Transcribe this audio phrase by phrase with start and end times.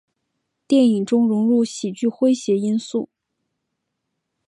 [0.65, 3.07] 电影中融入喜剧诙谐因素。